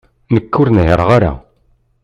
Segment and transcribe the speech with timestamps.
[0.33, 1.31] Nekk ur nhiṛeɣ ara.